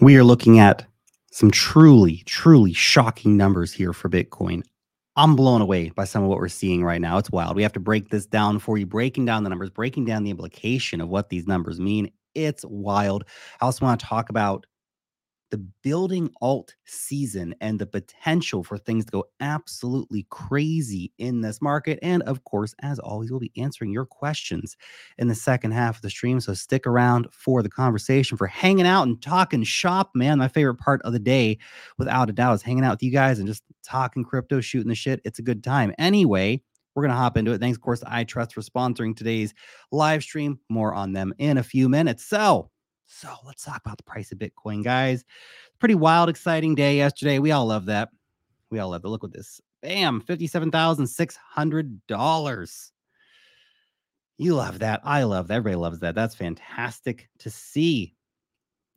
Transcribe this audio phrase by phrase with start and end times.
[0.00, 0.86] we are looking at
[1.32, 4.62] some truly, truly shocking numbers here for Bitcoin.
[5.16, 7.18] I'm blown away by some of what we're seeing right now.
[7.18, 7.56] It's wild.
[7.56, 10.30] We have to break this down for you, breaking down the numbers, breaking down the
[10.30, 12.10] implication of what these numbers mean.
[12.34, 13.24] It's wild.
[13.60, 14.66] I also want to talk about
[15.50, 21.62] the building alt season and the potential for things to go absolutely crazy in this
[21.62, 21.98] market.
[22.02, 24.76] And of course, as always, we'll be answering your questions
[25.16, 26.40] in the second half of the stream.
[26.40, 30.38] So stick around for the conversation, for hanging out and talking shop, man.
[30.38, 31.58] My favorite part of the day,
[31.96, 34.94] without a doubt, is hanging out with you guys and just talking crypto, shooting the
[34.94, 35.20] shit.
[35.24, 35.94] It's a good time.
[35.98, 36.62] Anyway,
[36.94, 37.60] we're going to hop into it.
[37.60, 39.54] Thanks, of course, to iTrust for sponsoring today's
[39.92, 40.58] live stream.
[40.68, 42.24] More on them in a few minutes.
[42.24, 42.70] So,
[43.08, 45.24] so let's talk about the price of Bitcoin, guys.
[45.78, 47.38] Pretty wild, exciting day yesterday.
[47.38, 48.10] We all love that.
[48.70, 49.08] We all love it.
[49.08, 49.62] Look at this.
[49.82, 52.90] Bam, $57,600.
[54.36, 55.00] You love that.
[55.04, 55.54] I love that.
[55.54, 56.14] Everybody loves that.
[56.14, 58.14] That's fantastic to see.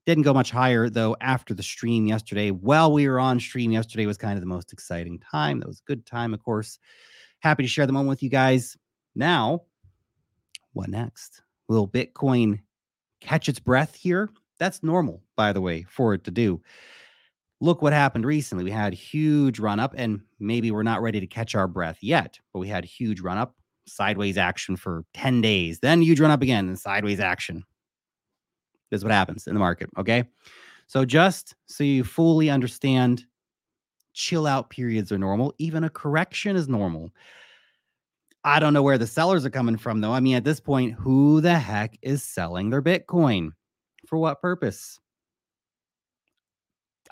[0.05, 2.51] Didn't go much higher though after the stream yesterday.
[2.51, 5.59] While we were on stream yesterday was kind of the most exciting time.
[5.59, 6.79] That was a good time, of course.
[7.39, 8.75] Happy to share the moment with you guys.
[9.15, 9.61] Now,
[10.73, 11.43] what next?
[11.67, 12.59] Will Bitcoin
[13.21, 14.29] catch its breath here.
[14.59, 16.61] That's normal, by the way, for it to do.
[17.61, 18.63] Look what happened recently.
[18.63, 22.39] We had huge run up, and maybe we're not ready to catch our breath yet,
[22.53, 23.55] but we had huge run up,
[23.85, 27.63] sideways action for 10 days, then huge run up again, and sideways action.
[28.89, 29.89] This is what happens in the market.
[29.97, 30.25] Okay.
[30.87, 33.25] So, just so you fully understand,
[34.13, 35.53] chill out periods are normal.
[35.57, 37.11] Even a correction is normal.
[38.43, 40.13] I don't know where the sellers are coming from, though.
[40.13, 43.51] I mean, at this point, who the heck is selling their Bitcoin?
[44.07, 44.99] For what purpose?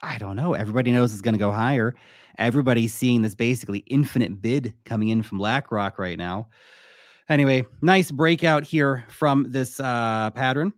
[0.02, 0.54] I don't know.
[0.54, 1.94] Everybody knows it's going to go higher.
[2.40, 6.48] Everybody's seeing this basically infinite bid coming in from BlackRock right now.
[7.28, 10.74] Anyway, nice breakout here from this uh, pattern.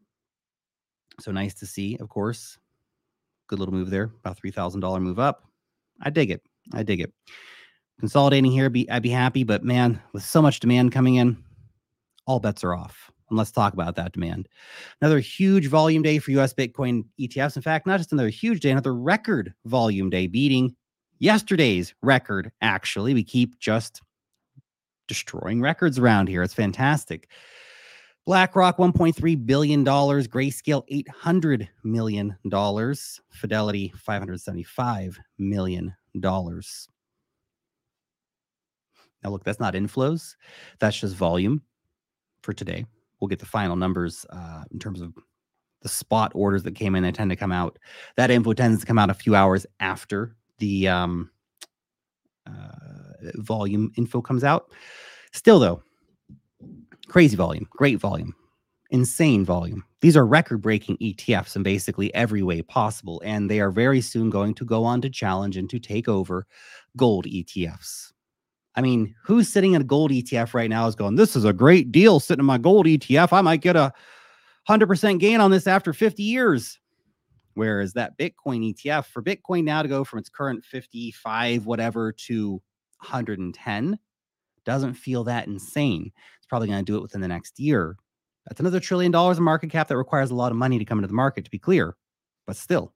[1.21, 2.57] So nice to see, of course.
[3.47, 5.45] Good little move there, about $3,000 move up.
[6.01, 6.41] I dig it.
[6.73, 7.13] I dig it
[8.01, 9.45] consolidating here, be, I'd be happy.
[9.45, 11.41] But man, with so much demand coming in,
[12.25, 13.09] all bets are off.
[13.29, 14.49] And let's talk about that demand.
[14.99, 17.55] Another huge volume day for US Bitcoin ETFs.
[17.55, 20.75] In fact, not just another huge day, another record volume day, beating
[21.19, 22.51] yesterday's record.
[22.61, 24.01] Actually, we keep just
[25.07, 26.43] destroying records around here.
[26.43, 27.29] It's fantastic.
[28.25, 29.85] BlackRock, $1.3 billion.
[29.85, 32.35] Grayscale, $800 million.
[33.31, 35.95] Fidelity, $575 million.
[39.23, 40.35] Now, look, that's not inflows.
[40.79, 41.61] That's just volume
[42.41, 42.85] for today.
[43.19, 45.13] We'll get the final numbers uh, in terms of
[45.81, 47.03] the spot orders that came in.
[47.03, 47.77] They tend to come out.
[48.17, 51.29] That info tends to come out a few hours after the um,
[52.47, 54.71] uh, volume info comes out.
[55.33, 55.83] Still, though,
[57.07, 58.35] crazy volume, great volume,
[58.89, 59.83] insane volume.
[60.01, 63.21] These are record breaking ETFs in basically every way possible.
[63.23, 66.47] And they are very soon going to go on to challenge and to take over
[66.97, 68.11] gold ETFs.
[68.75, 71.53] I mean, who's sitting in a gold ETF right now is going, this is a
[71.53, 73.33] great deal sitting in my gold ETF.
[73.33, 73.93] I might get a
[74.69, 76.79] 100% gain on this after 50 years.
[77.53, 82.51] Whereas that Bitcoin ETF for Bitcoin now to go from its current 55, whatever, to
[82.99, 83.99] 110
[84.63, 86.11] doesn't feel that insane.
[86.37, 87.97] It's probably going to do it within the next year.
[88.47, 90.97] That's another trillion dollars in market cap that requires a lot of money to come
[90.97, 91.95] into the market, to be clear,
[92.47, 92.93] but still.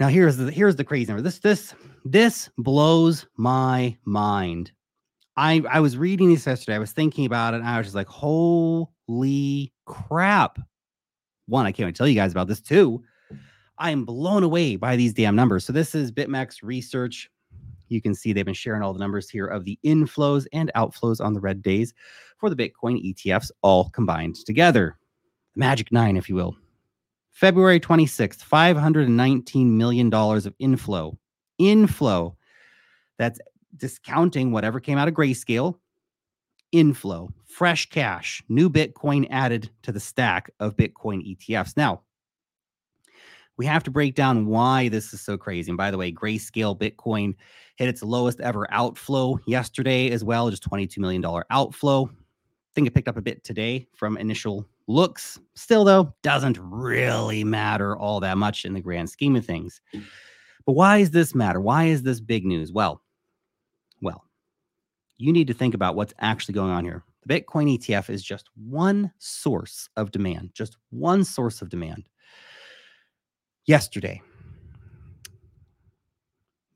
[0.00, 1.22] Now here's the here's the crazy number.
[1.22, 4.70] This this this blows my mind.
[5.36, 6.76] I I was reading this yesterday.
[6.76, 10.58] I was thinking about it, and I was just like, holy crap.
[11.46, 13.02] One, I can't wait to tell you guys about this too.
[13.78, 15.64] I am blown away by these damn numbers.
[15.64, 17.30] So this is BitMEX research.
[17.88, 21.24] You can see they've been sharing all the numbers here of the inflows and outflows
[21.24, 21.94] on the red days
[22.38, 24.98] for the Bitcoin ETFs all combined together.
[25.56, 26.56] Magic nine, if you will.
[27.38, 31.16] February 26th, $519 million of inflow.
[31.58, 32.36] Inflow.
[33.16, 33.38] That's
[33.76, 35.76] discounting whatever came out of grayscale.
[36.72, 41.76] Inflow, fresh cash, new Bitcoin added to the stack of Bitcoin ETFs.
[41.76, 42.02] Now,
[43.56, 45.70] we have to break down why this is so crazy.
[45.70, 47.36] And by the way, grayscale Bitcoin
[47.76, 52.06] hit its lowest ever outflow yesterday as well, just $22 million outflow.
[52.06, 57.44] I think it picked up a bit today from initial looks still though doesn't really
[57.44, 59.80] matter all that much in the grand scheme of things.
[60.66, 61.60] But why is this matter?
[61.60, 62.72] Why is this big news?
[62.72, 63.00] Well
[64.02, 64.24] well
[65.18, 67.04] you need to think about what's actually going on here.
[67.24, 72.08] The bitcoin etf is just one source of demand just one source of demand.
[73.66, 74.22] Yesterday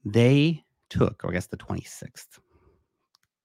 [0.05, 2.39] they took or i guess the 26th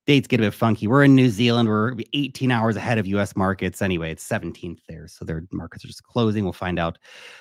[0.07, 0.88] dates get a bit funky.
[0.88, 1.68] We're in New Zealand.
[1.68, 3.81] We're 18 hours ahead of US markets.
[3.81, 5.07] Anyway, it's 17th there.
[5.07, 6.45] So their markets are just closing.
[6.45, 6.98] We'll find out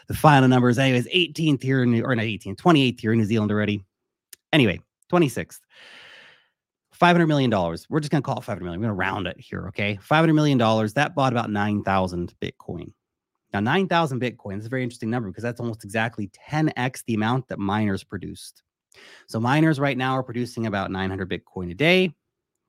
[0.09, 0.79] the final numbers.
[0.79, 3.85] Anyways, 18th here, in, or not 18th, 28th here in New Zealand already.
[4.53, 4.81] Anyway,
[5.13, 5.61] 26th.
[7.01, 7.51] $500 million.
[7.51, 8.81] We're just going to call it 500 million.
[8.81, 9.69] We're going to round it here.
[9.69, 9.99] Okay.
[10.03, 10.59] $500 million.
[10.59, 12.93] That bought about 9,000 Bitcoin.
[13.53, 17.47] Now, 9,000 Bitcoin is a very interesting number because that's almost exactly 10x the amount
[17.49, 18.62] that miners produced.
[19.29, 22.15] So, miners right now are producing about 900 Bitcoin a day.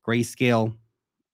[0.07, 0.73] Grayscale,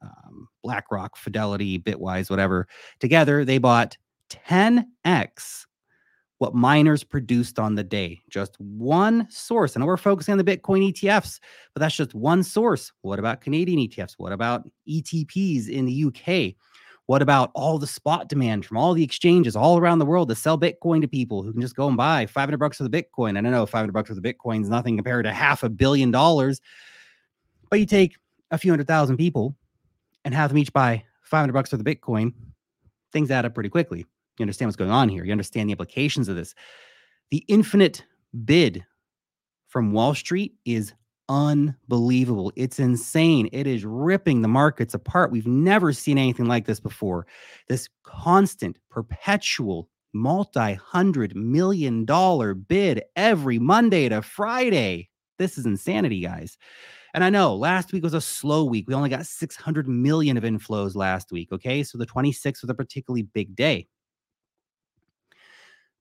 [0.02, 2.68] um, BlackRock, Fidelity, Bitwise, whatever.
[3.00, 3.98] Together, they bought
[4.30, 5.66] 10x
[6.40, 8.22] what miners produced on the day.
[8.30, 9.78] Just one source.
[9.78, 11.40] I know we're focusing on the Bitcoin ETFs,
[11.74, 12.92] but that's just one source.
[13.02, 14.16] What about Canadian ETFs?
[14.18, 16.56] What about ETPs in the UK?
[17.06, 20.36] What about all the spot demand from all the exchanges all around the world to
[20.36, 23.38] sell Bitcoin to people who can just go and buy 500 bucks for the Bitcoin?
[23.38, 26.12] I don't know, 500 bucks for the Bitcoin is nothing compared to half a billion
[26.12, 26.60] dollars.
[27.70, 28.18] But you take
[28.52, 29.56] a few hundred thousand people
[30.26, 32.34] and have them each buy 500 bucks for the Bitcoin,
[33.12, 34.06] things add up pretty quickly.
[34.38, 35.24] You understand what's going on here.
[35.24, 36.56] You understand the implications of this.
[37.32, 38.04] The infinite
[38.46, 38.84] bid
[39.68, 40.94] from Wall Street is
[41.30, 42.52] unbelievable.
[42.56, 43.50] It's insane.
[43.52, 45.32] It is ripping the markets apart.
[45.32, 47.26] We've never seen anything like this before.
[47.70, 55.10] This constant, perpetual, multi hundred million dollar bid every Monday to Friday.
[55.40, 56.58] This is insanity, guys.
[57.14, 58.88] And I know last week was a slow week.
[58.88, 61.52] We only got 600 million of inflows last week.
[61.52, 61.84] Okay.
[61.84, 63.88] So the 26th was a particularly big day.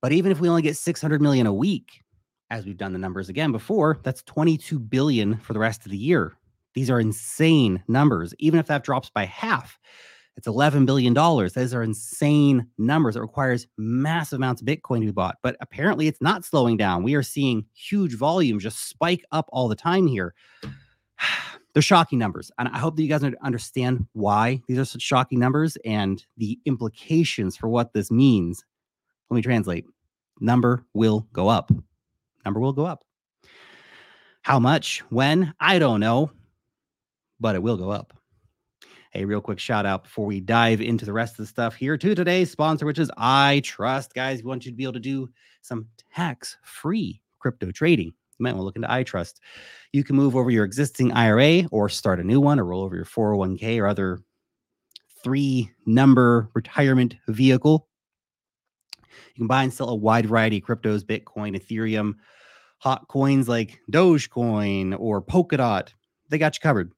[0.01, 2.01] But even if we only get 600 million a week,
[2.49, 5.97] as we've done the numbers again before, that's 22 billion for the rest of the
[5.97, 6.33] year.
[6.73, 8.33] These are insane numbers.
[8.39, 9.79] Even if that drops by half,
[10.35, 11.53] it's 11 billion dollars.
[11.53, 13.15] Those are insane numbers.
[13.15, 15.37] It requires massive amounts of Bitcoin to be bought.
[15.43, 17.03] But apparently, it's not slowing down.
[17.03, 20.33] We are seeing huge volumes just spike up all the time here.
[21.73, 22.51] They're shocking numbers.
[22.59, 26.59] And I hope that you guys understand why these are such shocking numbers and the
[26.65, 28.63] implications for what this means.
[29.31, 29.85] Let me translate.
[30.39, 31.71] Number will go up
[32.45, 33.03] number will go up.
[34.41, 34.99] How much?
[35.09, 35.53] When?
[35.59, 36.31] I don't know,
[37.39, 38.13] but it will go up.
[39.15, 41.97] A real quick shout out before we dive into the rest of the stuff here
[41.97, 44.13] to today's sponsor, which is iTrust.
[44.13, 45.29] Guys, we want you to be able to do
[45.61, 48.13] some tax free crypto trading.
[48.39, 49.35] You might want to look into iTrust.
[49.91, 52.95] You can move over your existing IRA or start a new one or roll over
[52.95, 54.19] your 401k or other
[55.23, 57.87] three number retirement vehicle.
[59.35, 62.15] You can buy and sell a wide variety of cryptos, Bitcoin, Ethereum,
[62.79, 65.89] hot coins like Dogecoin or Polkadot.
[66.29, 66.91] They got you covered.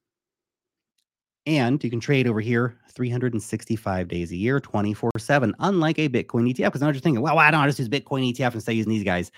[1.46, 6.52] And you can trade over here 365 days a year, 24 7, unlike a Bitcoin
[6.52, 6.56] ETF.
[6.56, 8.90] Because now you're thinking, well, why don't I just use Bitcoin ETF instead of using
[8.90, 9.30] these guys?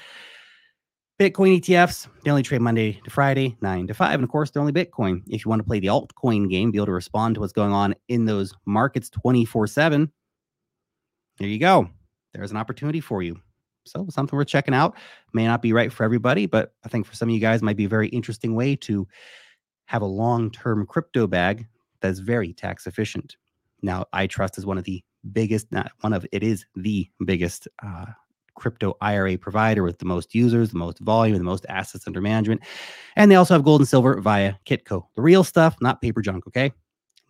[1.18, 4.14] Bitcoin ETFs, they only trade Monday to Friday, 9 to 5.
[4.14, 5.22] And of course, they're only Bitcoin.
[5.26, 7.72] If you want to play the altcoin game, be able to respond to what's going
[7.72, 10.12] on in those markets 24 7,
[11.38, 11.88] there you go.
[12.32, 13.40] There's an opportunity for you.
[13.84, 14.96] So something we're checking out.
[15.32, 17.76] May not be right for everybody, but I think for some of you guys might
[17.76, 19.08] be a very interesting way to
[19.86, 21.66] have a long-term crypto bag
[22.00, 23.36] that's very tax efficient.
[23.82, 28.06] Now, iTrust is one of the biggest, not one of it is the biggest uh,
[28.58, 32.20] crypto IRA provider with the most users, the most volume, and the most assets under
[32.20, 32.60] management.
[33.16, 35.04] And they also have gold and silver via Kitco.
[35.16, 36.72] The real stuff, not paper junk, okay?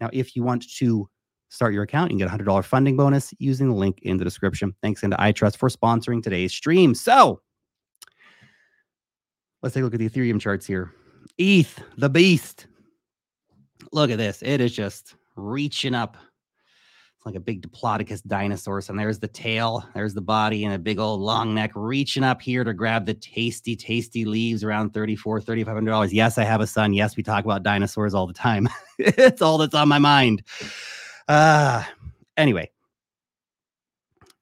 [0.00, 1.08] Now, if you want to
[1.50, 2.10] Start your account.
[2.10, 4.74] You can get a $100 funding bonus using the link in the description.
[4.82, 6.94] Thanks into iTrust for sponsoring today's stream.
[6.94, 7.40] So
[9.62, 10.92] let's take a look at the Ethereum charts here.
[11.38, 12.66] ETH, the beast.
[13.92, 14.42] Look at this.
[14.42, 16.18] It is just reaching up.
[17.28, 18.82] Like a big Diplodocus dinosaur.
[18.88, 22.40] And there's the tail, there's the body, and a big old long neck reaching up
[22.40, 26.08] here to grab the tasty, tasty leaves around $3,400, $3,500.
[26.10, 26.94] Yes, I have a son.
[26.94, 28.66] Yes, we talk about dinosaurs all the time.
[28.98, 30.42] it's all that's on my mind.
[31.28, 31.84] Uh,
[32.38, 32.70] anyway,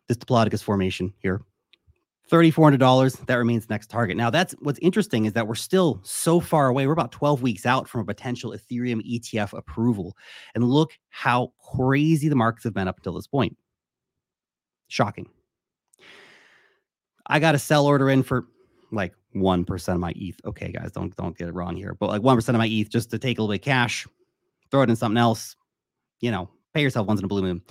[0.07, 1.43] this Diplodocus formation here.
[2.30, 4.16] $3,400, that remains next target.
[4.16, 6.87] Now, that's what's interesting is that we're still so far away.
[6.87, 10.16] We're about 12 weeks out from a potential Ethereum ETF approval.
[10.54, 13.56] And look how crazy the markets have been up until this point.
[14.88, 15.28] Shocking.
[17.28, 18.47] I got a sell order in for
[18.90, 20.40] like 1% of my ETH.
[20.45, 21.97] Okay, guys, don't don't get it wrong here.
[21.99, 24.06] But like 1% of my ETH just to take a little bit of cash,
[24.71, 25.56] throw it in something else,
[26.21, 27.62] you know, pay yourself once in a blue moon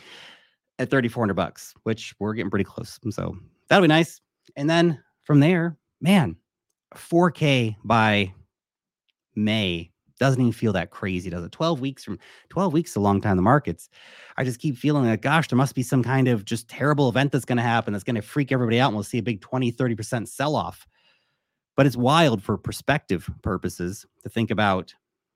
[0.79, 3.38] at 3400 bucks which we're getting pretty close so
[3.69, 4.19] that'll be nice
[4.55, 6.35] and then from there man
[6.95, 8.33] 4k by
[9.35, 11.51] may doesn't even feel that crazy does it?
[11.51, 12.17] 12 weeks from
[12.49, 13.89] 12 weeks a long time the markets.
[14.37, 17.31] I just keep feeling like gosh there must be some kind of just terrible event
[17.31, 19.41] that's going to happen that's going to freak everybody out and we'll see a big
[19.41, 20.87] 20 30% sell off
[21.75, 24.93] but it's wild for perspective purposes to think about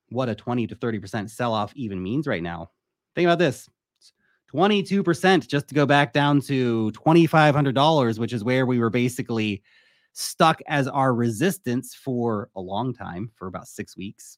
[0.10, 2.72] what a 20 to 30% sell off even means right now.
[3.16, 3.70] Think about this
[4.54, 9.62] 22% just to go back down to $2,500, which is where we were basically
[10.14, 14.38] stuck as our resistance for a long time, for about six weeks.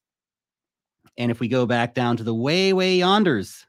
[1.17, 3.65] And if we go back down to the way, way yonders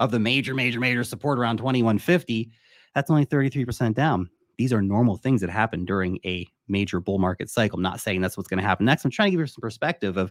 [0.00, 2.50] of the major, major, major support around 2150,
[2.94, 4.30] that's only 33% down.
[4.56, 7.78] These are normal things that happen during a major bull market cycle.
[7.78, 9.04] I'm not saying that's what's going to happen next.
[9.04, 10.30] I'm trying to give you some perspective of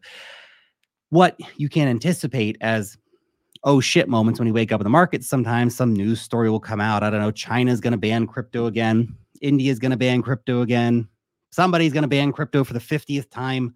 [1.09, 2.97] what you can anticipate as
[3.63, 5.23] oh shit moments when you wake up in the market.
[5.23, 7.03] Sometimes some news story will come out.
[7.03, 9.15] I don't know, China's going to ban crypto again.
[9.41, 11.07] India's going to ban crypto again.
[11.51, 13.75] Somebody's going to ban crypto for the 50th time.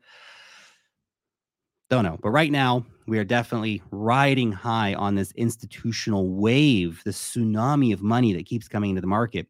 [1.89, 2.17] Don't know.
[2.22, 8.01] But right now, we are definitely riding high on this institutional wave, the tsunami of
[8.01, 9.48] money that keeps coming into the market.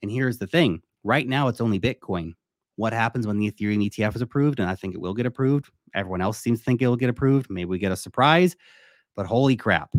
[0.00, 2.32] And here's the thing right now, it's only Bitcoin.
[2.76, 4.60] What happens when the Ethereum ETF is approved?
[4.60, 5.70] And I think it will get approved.
[5.94, 7.50] Everyone else seems to think it will get approved.
[7.50, 8.56] Maybe we get a surprise,
[9.16, 9.94] but holy crap.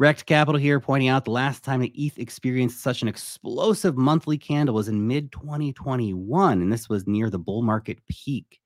[0.00, 4.36] Rekt Capital here pointing out the last time that ETH experienced such an explosive monthly
[4.36, 8.60] candle was in mid 2021, and this was near the bull market peak.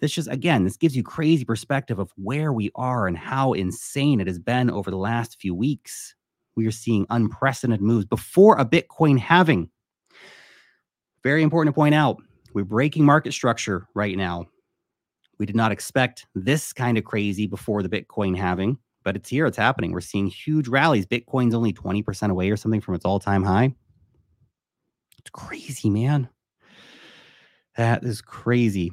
[0.00, 4.20] This just, again, this gives you crazy perspective of where we are and how insane
[4.20, 6.14] it has been over the last few weeks.
[6.54, 9.70] We are seeing unprecedented moves before a Bitcoin halving.
[11.22, 12.22] Very important to point out,
[12.52, 14.46] we're breaking market structure right now.
[15.38, 19.46] We did not expect this kind of crazy before the Bitcoin halving but it's here.
[19.46, 19.92] It's happening.
[19.92, 21.06] We're seeing huge rallies.
[21.06, 23.74] Bitcoin's only 20% away or something from its all time high.
[25.18, 26.28] It's crazy, man.
[27.76, 28.92] That is crazy.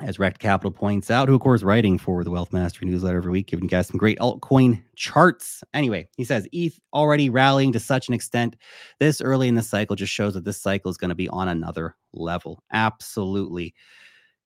[0.00, 3.30] As Rekt Capital points out, who, of course, writing for the Wealth Mastery newsletter every
[3.30, 5.62] week, giving guys some great altcoin charts.
[5.74, 8.56] Anyway, he says ETH already rallying to such an extent
[9.00, 11.48] this early in the cycle just shows that this cycle is going to be on
[11.48, 12.62] another level.
[12.72, 13.74] Absolutely.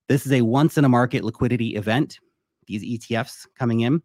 [0.08, 2.18] This is a once in a market liquidity event.
[2.66, 4.02] These ETFs coming in,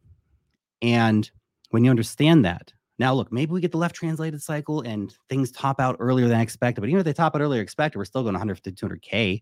[0.82, 1.30] and
[1.72, 5.52] when you understand that, now look, maybe we get the left translated cycle and things
[5.52, 6.82] top out earlier than expected.
[6.82, 9.42] But even if they top out earlier expected, we're still going 150 to 200K.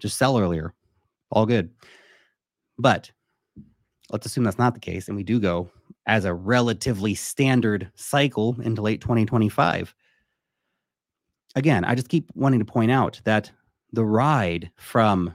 [0.00, 0.72] Just sell earlier.
[1.30, 1.70] All good.
[2.78, 3.10] But
[4.12, 5.08] let's assume that's not the case.
[5.08, 5.68] And we do go
[6.06, 9.92] as a relatively standard cycle into late 2025.
[11.56, 13.50] Again, I just keep wanting to point out that
[13.92, 15.34] the ride from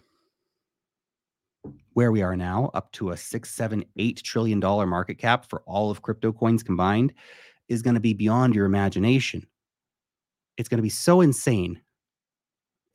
[1.94, 5.62] where we are now, up to a six, seven, eight trillion dollar market cap for
[5.66, 7.14] all of crypto coins combined,
[7.70, 9.46] is going to be beyond your imagination.
[10.58, 11.82] It's going to be so insane.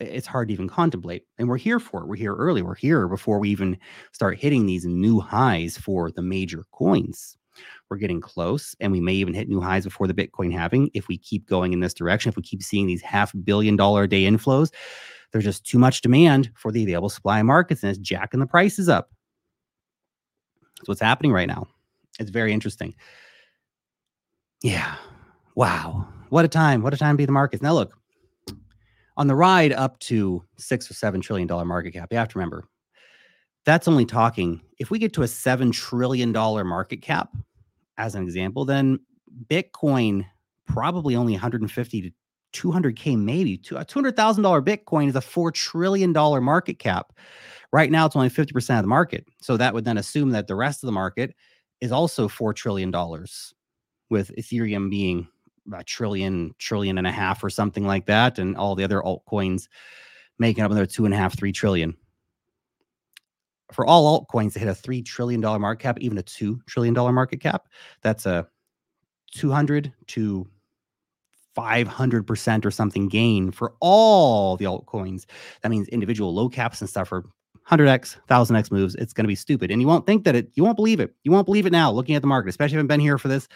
[0.00, 1.24] It's hard to even contemplate.
[1.38, 2.06] And we're here for it.
[2.06, 2.62] We're here early.
[2.62, 3.78] We're here before we even
[4.12, 7.36] start hitting these new highs for the major coins.
[7.90, 11.08] We're getting close, and we may even hit new highs before the Bitcoin halving if
[11.08, 12.28] we keep going in this direction.
[12.28, 14.72] If we keep seeing these half billion dollar a day inflows,
[15.32, 18.88] there's just too much demand for the available supply markets and it's jacking the prices
[18.88, 19.10] up.
[20.78, 21.66] That's what's happening right now.
[22.18, 22.94] It's very interesting.
[24.62, 24.96] Yeah.
[25.54, 26.06] Wow.
[26.30, 26.82] What a time.
[26.82, 27.62] What a time to be the markets.
[27.62, 27.92] Now, look,
[29.16, 32.38] on the ride up to six or seven trillion dollar market cap, you have to
[32.38, 32.64] remember
[33.64, 34.62] that's only talking.
[34.78, 37.30] If we get to a seven trillion dollar market cap,
[37.98, 39.00] as an example, then
[39.46, 40.24] Bitcoin
[40.66, 42.10] probably only 150 to
[42.52, 44.14] 200K, maybe a $200,000
[44.64, 47.12] Bitcoin is a $4 trillion market cap.
[47.72, 49.26] Right now, it's only 50% of the market.
[49.40, 51.34] So that would then assume that the rest of the market
[51.80, 52.90] is also $4 trillion,
[54.10, 55.28] with Ethereum being
[55.74, 59.68] a trillion, trillion and a half or something like that, and all the other altcoins
[60.38, 61.94] making up another two and a half, three trillion.
[63.72, 67.38] For all altcoins to hit a $3 trillion market cap, even a $2 trillion market
[67.38, 67.68] cap,
[68.00, 68.48] that's a
[69.34, 70.48] 200 to
[71.58, 75.24] 500% or something gain for all the altcoins.
[75.62, 77.24] That means individual low caps and stuff are
[77.68, 78.94] 100x, 1000x moves.
[78.94, 79.70] It's going to be stupid.
[79.70, 81.14] And you won't think that it, you won't believe it.
[81.24, 83.28] You won't believe it now looking at the market, especially if I've been here for
[83.28, 83.48] this.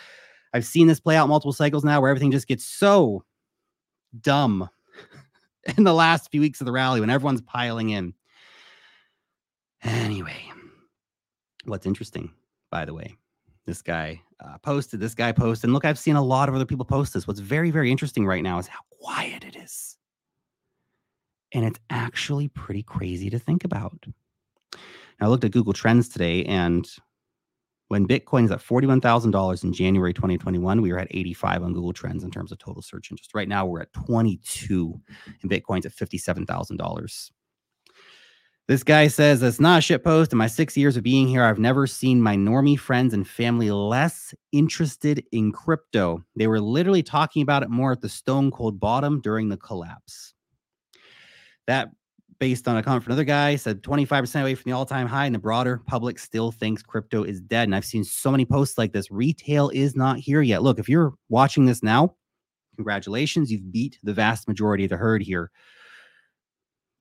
[0.52, 3.25] I've seen this play out multiple cycles now where everything just gets so
[4.21, 4.68] dumb
[5.76, 8.14] in the last few weeks of the rally when everyone's piling in.
[9.82, 10.50] Anyway,
[11.64, 12.32] what's interesting,
[12.71, 13.16] by the way,
[13.66, 15.64] this guy uh, posted, this guy posted.
[15.64, 17.26] And look, I've seen a lot of other people post this.
[17.26, 19.97] What's very, very interesting right now is how quiet it is.
[21.52, 24.04] And it's actually pretty crazy to think about.
[25.21, 26.88] I looked at Google Trends today, and
[27.88, 32.25] when Bitcoin is at $41,000 in January 2021, we were at 85 on Google Trends
[32.25, 33.35] in terms of total search interest.
[33.35, 35.00] Right now, we're at 22,
[35.42, 37.31] and Bitcoin's at $57,000.
[38.69, 40.33] This guy says it's not a shit post.
[40.33, 43.71] In my six years of being here, I've never seen my normie friends and family
[43.71, 46.25] less interested in crypto.
[46.37, 50.33] They were literally talking about it more at the stone cold bottom during the collapse.
[51.66, 51.90] That
[52.38, 55.35] based on a comment from another guy, said 25% away from the all-time high, and
[55.35, 57.64] the broader public still thinks crypto is dead.
[57.64, 59.12] And I've seen so many posts like this.
[59.12, 60.62] Retail is not here yet.
[60.62, 62.16] Look, if you're watching this now,
[62.75, 65.52] congratulations, you've beat the vast majority of the herd here.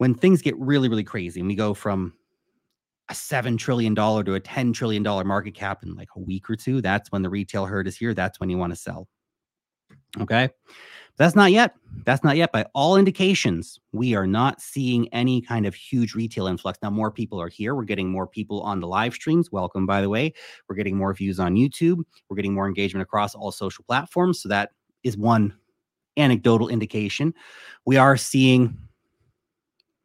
[0.02, 2.16] When things get really, really crazy, and we go from
[3.10, 6.82] a $7 trillion to a $10 trillion market cap in like a week or two,
[6.82, 8.16] that's when the retail herd is here.
[8.16, 9.08] That's when you want to sell.
[10.20, 10.50] Okay.
[11.18, 11.76] That's not yet.
[12.04, 12.52] That's not yet.
[12.52, 16.80] By all indications, we are not seeing any kind of huge retail influx.
[16.82, 17.76] Now, more people are here.
[17.76, 19.52] We're getting more people on the live streams.
[19.52, 20.34] Welcome, by the way.
[20.68, 22.00] We're getting more views on YouTube.
[22.28, 24.42] We're getting more engagement across all social platforms.
[24.42, 24.72] So that
[25.04, 25.54] is one
[26.18, 27.36] anecdotal indication.
[27.86, 28.76] We are seeing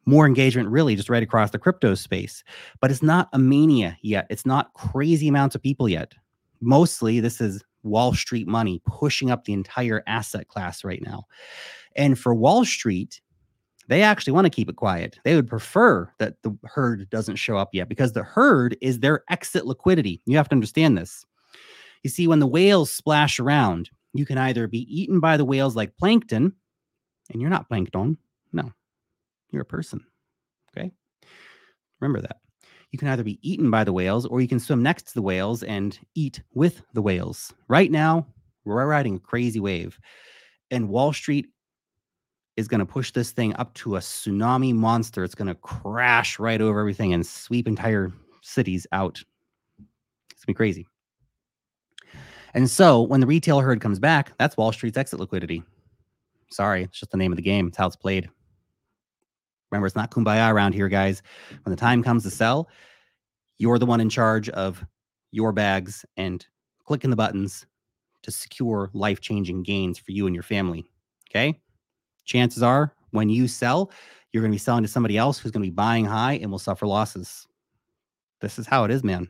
[0.07, 2.43] more engagement really just right across the crypto space,
[2.81, 4.25] but it's not a mania yet.
[4.29, 6.13] It's not crazy amounts of people yet.
[6.61, 11.25] Mostly, this is Wall Street money pushing up the entire asset class right now.
[11.95, 13.21] And for Wall Street,
[13.89, 15.19] they actually want to keep it quiet.
[15.23, 19.23] They would prefer that the herd doesn't show up yet because the herd is their
[19.29, 20.21] exit liquidity.
[20.25, 21.25] You have to understand this.
[22.03, 25.75] You see, when the whales splash around, you can either be eaten by the whales
[25.75, 26.53] like plankton,
[27.31, 28.17] and you're not plankton.
[28.53, 28.71] No,
[29.51, 30.05] you're a person.
[30.75, 30.91] Okay.
[31.99, 32.37] Remember that
[32.91, 35.21] you can either be eaten by the whales or you can swim next to the
[35.21, 37.53] whales and eat with the whales.
[37.67, 38.27] Right now,
[38.65, 39.99] we're riding a crazy wave,
[40.71, 41.47] and Wall Street
[42.55, 45.23] is going to push this thing up to a tsunami monster.
[45.23, 48.11] It's going to crash right over everything and sweep entire
[48.41, 49.23] cities out.
[50.31, 50.87] It's going to be crazy.
[52.53, 55.63] And so when the retail herd comes back, that's Wall Street's exit liquidity.
[56.49, 57.67] Sorry, it's just the name of the game.
[57.67, 58.29] It's how it's played.
[59.71, 61.21] Remember, it's not kumbaya around here, guys.
[61.63, 62.69] When the time comes to sell,
[63.57, 64.83] you're the one in charge of
[65.31, 66.45] your bags and
[66.85, 67.65] clicking the buttons
[68.23, 70.85] to secure life changing gains for you and your family.
[71.29, 71.59] Okay.
[72.25, 73.91] Chances are when you sell,
[74.31, 76.51] you're going to be selling to somebody else who's going to be buying high and
[76.51, 77.47] will suffer losses.
[78.39, 79.27] This is how it is, man.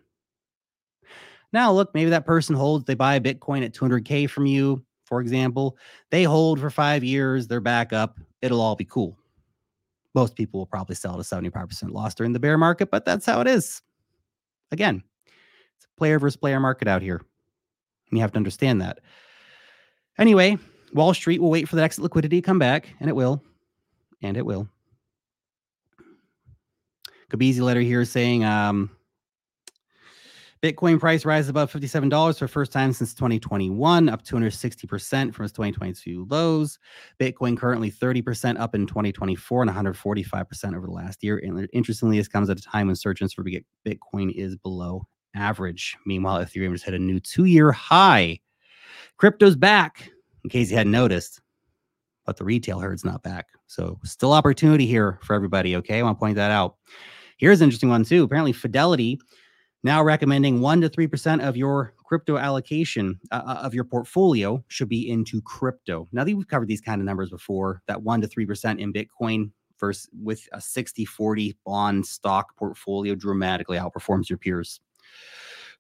[1.53, 5.21] Now, look, maybe that person holds, they buy a Bitcoin at 200K from you, for
[5.21, 5.77] example.
[6.11, 8.19] They hold for five years, they're back up.
[8.41, 9.17] It'll all be cool
[10.17, 13.23] most people will probably sell at a 75% loss during the bear market, but that's
[13.23, 13.83] how it is.
[14.71, 15.03] Again,
[15.75, 17.17] it's a player versus player market out here.
[18.09, 18.97] And you have to understand that.
[20.17, 20.57] Anyway,
[20.91, 23.43] Wall Street will wait for the exit liquidity to come back, and it will.
[24.23, 24.67] And it will.
[27.29, 28.89] Kobeissi letter here saying um,
[30.67, 36.27] Bitcoin price rises above $57 for first time since 2021, up 260% from its 2022
[36.29, 36.77] lows.
[37.21, 41.37] Bitcoin currently 30% up in 2024 and 145% over the last year.
[41.37, 45.95] And interestingly, this comes at a time when search for Bitcoin is below average.
[46.05, 48.41] Meanwhile, Ethereum just hit a new two year high.
[49.17, 50.11] Crypto's back,
[50.43, 51.39] in case you hadn't noticed,
[52.25, 53.45] but the retail herd's not back.
[53.67, 55.77] So, still opportunity here for everybody.
[55.77, 55.99] Okay.
[55.99, 56.75] I want to point that out.
[57.37, 58.23] Here's an interesting one, too.
[58.23, 59.17] Apparently, Fidelity
[59.83, 64.89] now recommending 1 to 3% of your crypto allocation uh, uh, of your portfolio should
[64.89, 66.07] be into crypto.
[66.11, 69.51] Now, that we've covered these kind of numbers before that 1 to 3% in Bitcoin
[69.79, 74.79] versus with a 60 40 bond stock portfolio dramatically outperforms your peers.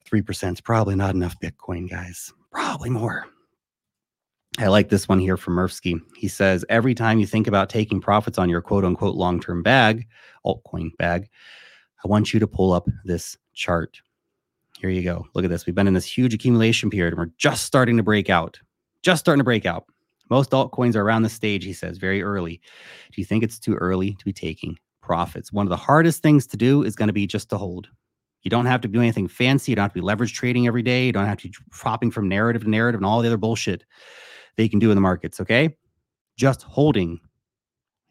[0.09, 2.31] 3% is probably not enough Bitcoin, guys.
[2.51, 3.25] Probably more.
[4.59, 6.01] I like this one here from Murfsky.
[6.15, 9.61] He says, every time you think about taking profits on your quote unquote long term
[9.61, 10.07] bag,
[10.45, 11.29] altcoin bag,
[12.03, 14.01] I want you to pull up this chart.
[14.79, 15.25] Here you go.
[15.33, 15.65] Look at this.
[15.65, 18.59] We've been in this huge accumulation period and we're just starting to break out.
[19.01, 19.85] Just starting to break out.
[20.29, 22.61] Most altcoins are around the stage, he says, very early.
[23.11, 25.51] Do you think it's too early to be taking profits?
[25.51, 27.87] One of the hardest things to do is going to be just to hold.
[28.43, 29.71] You don't have to do anything fancy.
[29.71, 31.07] You don't have to be leverage trading every day.
[31.07, 33.83] You don't have to be hopping from narrative to narrative and all the other bullshit
[34.55, 35.39] that you can do in the markets.
[35.39, 35.75] Okay.
[36.37, 37.19] Just holding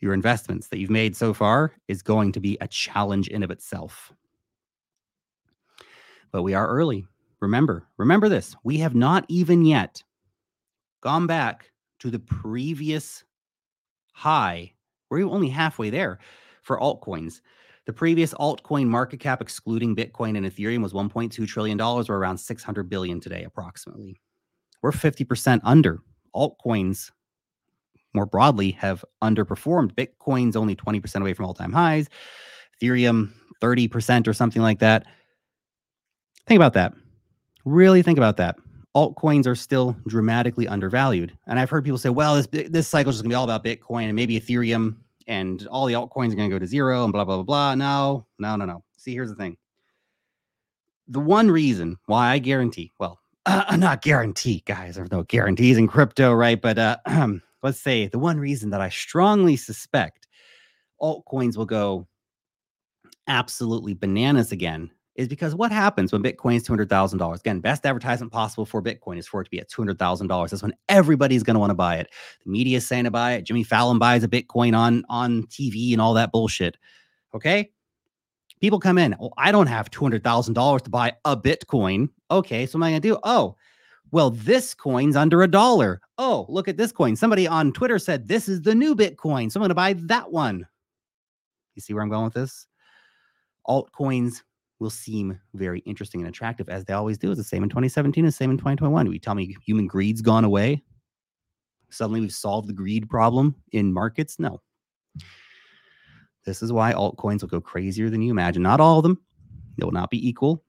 [0.01, 3.51] your investments that you've made so far is going to be a challenge in of
[3.51, 4.13] itself
[6.37, 7.07] but we are early.
[7.41, 8.55] Remember, remember this.
[8.63, 10.03] We have not even yet
[11.01, 11.71] gone back
[12.01, 13.25] to the previous
[14.13, 14.75] high.
[15.09, 16.19] We're only halfway there
[16.61, 17.41] for altcoins.
[17.87, 22.37] The previous altcoin market cap, excluding Bitcoin and Ethereum, was 1.2 trillion dollars, or around
[22.37, 24.21] 600 billion today, approximately.
[24.83, 26.01] We're 50% under.
[26.35, 27.13] Altcoins,
[28.13, 29.95] more broadly, have underperformed.
[29.95, 32.11] Bitcoin's only 20% away from all-time highs.
[32.79, 35.07] Ethereum, 30% or something like that.
[36.47, 36.95] Think about that.
[37.65, 38.57] Really think about that.
[38.95, 41.37] Altcoins are still dramatically undervalued.
[41.47, 43.65] And I've heard people say, well, this this cycle is going to be all about
[43.65, 47.13] Bitcoin and maybe Ethereum and all the altcoins are going to go to zero and
[47.13, 47.75] blah, blah, blah, blah.
[47.75, 48.85] No, no, no, no.
[48.97, 49.57] See, here's the thing.
[51.09, 55.89] The one reason why I guarantee, well, uh, not guarantee, guys, there's no guarantees in
[55.89, 56.61] crypto, right?
[56.61, 56.97] But uh,
[57.63, 60.27] let's say the one reason that I strongly suspect
[61.03, 62.07] altcoins will go
[63.29, 67.41] absolutely bananas again is because what happens when Bitcoin is $200,000?
[67.41, 70.51] Again, best advertisement possible for Bitcoin is for it to be at $200,000.
[70.51, 72.11] That's when everybody's going to want to buy it.
[72.45, 73.43] The media is saying to buy it.
[73.43, 76.77] Jimmy Fallon buys a Bitcoin on, on TV and all that bullshit.
[77.35, 77.71] Okay.
[78.61, 79.15] People come in.
[79.19, 82.09] Well, I don't have $200,000 to buy a Bitcoin.
[82.31, 82.67] Okay.
[82.67, 83.19] So what am I going to do?
[83.25, 83.57] Oh,
[84.13, 86.01] well, this coin's under a dollar.
[86.19, 87.17] Oh, look at this coin.
[87.17, 89.51] Somebody on Twitter said this is the new Bitcoin.
[89.51, 90.67] So I'm going to buy that one.
[91.75, 92.67] You see where I'm going with this?
[93.69, 94.43] Altcoins
[94.79, 97.31] will seem very interesting and attractive as they always do.
[97.31, 99.09] It's the same in 2017 and the same in 2021.
[99.09, 100.83] We tell me human greed's gone away.
[101.91, 104.39] Suddenly we've solved the greed problem in markets.
[104.39, 104.61] No.
[106.45, 108.63] This is why altcoins will go crazier than you imagine.
[108.63, 109.21] Not all of them.
[109.79, 110.65] They will not be equal.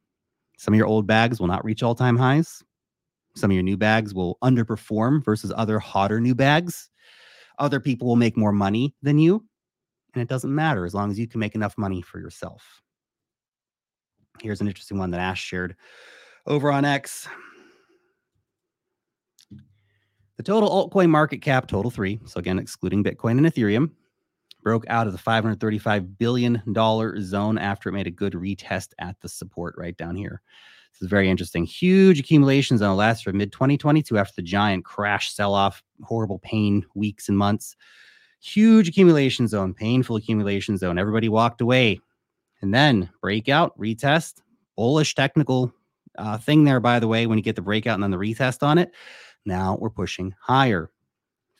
[0.57, 2.63] Some of your old bags will not reach all-time highs.
[3.35, 6.89] Some of your new bags will underperform versus other hotter new bags.
[7.59, 9.45] Other people will make more money than you.
[10.13, 12.63] And it doesn't matter as long as you can make enough money for yourself.
[14.41, 15.75] Here's an interesting one that Ash shared
[16.45, 17.27] over on X.
[20.37, 23.91] The total altcoin market cap, total three, so again, excluding Bitcoin and Ethereum,
[24.61, 26.61] broke out of the $535 billion
[27.21, 30.41] zone after it made a good retest at the support right down here.
[30.93, 31.65] This is very interesting.
[31.65, 36.39] Huge accumulations on the last from mid 2022 after the giant crash sell off, horrible
[36.39, 37.75] pain weeks and months.
[38.41, 40.99] Huge accumulation zone, painful accumulation zone.
[40.99, 41.99] Everybody walked away.
[42.61, 44.41] And then breakout, retest,
[44.75, 45.71] bullish technical
[46.17, 48.63] uh, thing there, by the way, when you get the breakout and then the retest
[48.63, 48.91] on it.
[49.45, 50.91] Now we're pushing higher.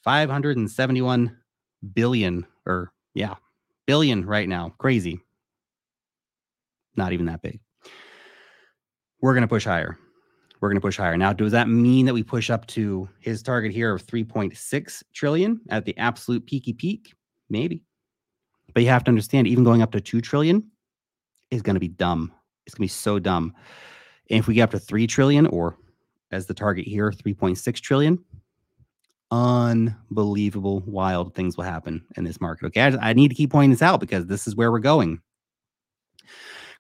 [0.03, 1.38] 571
[1.93, 3.36] billion, or yeah,
[3.86, 4.73] billion right now.
[4.77, 5.19] Crazy.
[6.95, 7.60] Not even that big.
[9.21, 9.97] We're going to push higher.
[10.60, 11.17] We're going to push higher.
[11.17, 15.62] Now, does that mean that we push up to his target here of 3.6 trillion
[15.69, 17.13] at the absolute peaky peak?
[17.49, 17.83] Maybe.
[18.73, 20.69] But you have to understand, even going up to 2 trillion,
[21.51, 22.31] is going to be dumb.
[22.65, 23.53] It's going to be so dumb.
[24.29, 25.77] And if we get up to 3 trillion or
[26.31, 28.19] as the target here, 3.6 trillion,
[29.31, 32.67] unbelievable, wild things will happen in this market.
[32.67, 32.81] Okay.
[32.81, 35.21] I, I, need to keep pointing this out because this is where we're going.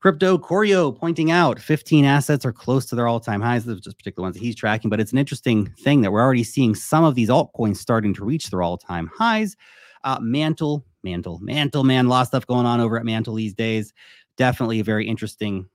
[0.01, 3.65] Crypto Corio pointing out 15 assets are close to their all time highs.
[3.65, 6.75] Just particular ones that he's tracking, but it's an interesting thing that we're already seeing
[6.75, 9.55] some of these altcoins starting to reach their all time highs.
[10.03, 13.55] Uh, Mantle, Mantle, Mantle, man, a lot of stuff going on over at Mantle these
[13.55, 13.91] days
[14.37, 15.67] definitely a very interesting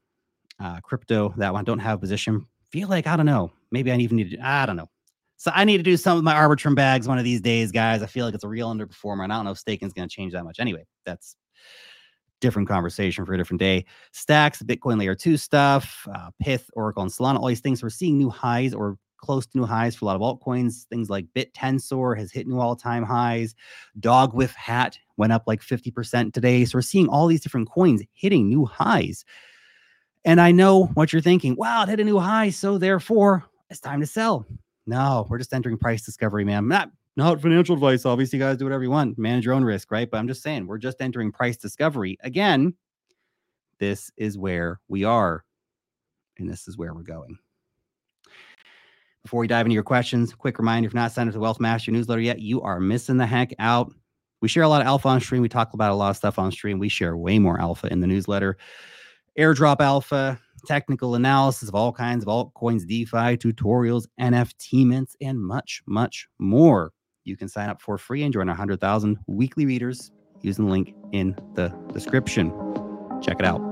[0.61, 1.35] uh, crypto.
[1.37, 2.47] That one don't have a position.
[2.71, 3.53] Feel like I don't know.
[3.71, 4.39] Maybe I even need to.
[4.39, 4.89] I don't know.
[5.37, 8.03] So I need to do some of my Arbitrum bags one of these days, guys.
[8.03, 10.09] I feel like it's a real underperformer, and I don't know if staking is going
[10.09, 10.61] to change that much.
[10.61, 11.35] Anyway, that's
[12.41, 13.85] different conversation for a different day.
[14.13, 17.41] Stacks, Bitcoin layer two stuff, uh, Pyth, Oracle, and Solana.
[17.41, 20.17] All these things we're seeing new highs or close to new highs for a lot
[20.17, 20.85] of altcoins.
[20.89, 23.55] Things like BitTensor has hit new all-time highs.
[24.01, 26.65] Dogwifhat went up like 50% today.
[26.65, 29.25] So we're seeing all these different coins hitting new highs.
[30.25, 31.57] And I know what you're thinking.
[31.57, 32.51] Wow, it hit a new high.
[32.51, 34.47] So therefore, it's time to sell.
[34.87, 36.69] No, we're just entering price discovery, man.
[36.69, 38.07] Not not financial advice.
[38.07, 40.11] Obviously, you guys do whatever you want, manage your own risk, right?
[40.11, 42.17] But I'm just saying, we're just entering price discovery.
[42.23, 42.75] Again,
[43.79, 45.45] this is where we are,
[46.39, 47.39] and this is where we're going.
[49.23, 51.43] Before we dive into your questions, quick reminder if you're not signed up to the
[51.43, 53.93] Wealth Mastery newsletter yet, you are missing the heck out.
[54.43, 55.41] We share a lot of alpha on stream.
[55.41, 56.81] We talk about a lot of stuff on stream.
[56.81, 58.59] We share way more alpha in the newsletter.
[59.39, 65.83] Airdrop alpha, technical analysis of all kinds of altcoins, DeFi, tutorials, NFT mints, and much,
[65.87, 66.93] much more.
[67.25, 70.11] You can sign up for free and join our 100,000 weekly readers
[70.43, 72.51] using the link in the description.
[73.23, 73.72] Check it out.